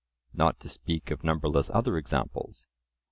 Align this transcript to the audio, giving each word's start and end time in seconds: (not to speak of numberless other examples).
(not 0.33 0.59
to 0.59 0.67
speak 0.67 1.11
of 1.11 1.23
numberless 1.23 1.69
other 1.71 1.95
examples). 1.95 2.65